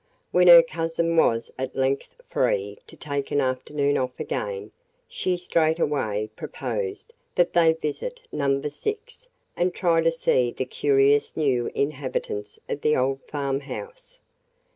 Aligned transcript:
When 0.31 0.47
her 0.47 0.63
cousin 0.63 1.15
was 1.15 1.51
at 1.59 1.75
length 1.75 2.15
free 2.27 2.79
to 2.87 2.95
take 2.97 3.29
an 3.29 3.39
afternoon 3.39 3.99
off 3.99 4.19
again, 4.19 4.71
she 5.07 5.37
straightway 5.37 6.31
proposed 6.35 7.13
that 7.35 7.53
they 7.53 7.73
visit 7.73 8.19
Number 8.31 8.69
Six 8.71 9.29
and 9.55 9.75
try 9.75 10.01
to 10.01 10.11
see 10.11 10.53
the 10.53 10.65
curious 10.65 11.37
new 11.37 11.67
inhabitants 11.75 12.59
of 12.67 12.81
the 12.81 12.95
old 12.95 13.21
farm 13.27 13.59
house. 13.59 14.19